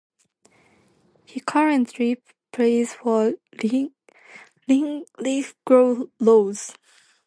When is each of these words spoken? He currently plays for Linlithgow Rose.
He 1.25 1.41
currently 1.41 2.17
plays 2.51 2.91
for 2.95 3.33
Linlithgow 4.67 6.05
Rose. 6.19 6.73